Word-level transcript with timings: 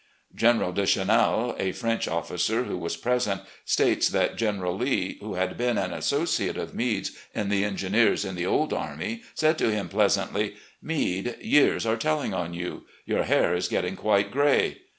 General 0.33 0.71
de 0.71 0.81
Chanal, 0.81 1.55
a 1.59 1.73
French 1.73 2.07
officer, 2.07 2.63
who 2.63 2.75
was 2.75 2.97
present, 2.97 3.41
states 3.65 4.09
that 4.09 4.35
General 4.35 4.75
Lee, 4.75 5.19
who 5.19 5.35
had 5.35 5.59
been 5.59 5.77
an 5.77 5.93
associate 5.93 6.57
of 6.57 6.73
Meade's 6.73 7.11
in 7.35 7.49
the 7.49 7.63
engineers 7.63 8.25
in 8.25 8.33
the 8.33 8.47
"old 8.47 8.73
army," 8.73 9.21
said 9.35 9.59
to 9.59 9.69
him 9.71 9.89
pleasantly: 9.89 10.55
"Meade, 10.81 11.37
years 11.39 11.85
are 11.85 11.97
telUng 11.97 12.35
on 12.35 12.55
you; 12.55 12.85
your 13.05 13.25
hair 13.25 13.53
is 13.53 13.67
getting 13.67 13.95
quite 13.95 14.31
gray." 14.31 14.79